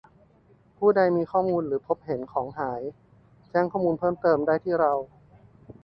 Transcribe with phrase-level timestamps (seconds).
[0.77, 2.81] ผู้ใดมีข้อมูลหรือพบเห็นของหาย
[3.49, 4.93] แจ้งข้อมูลเพิ่มเติมได้ที่เรา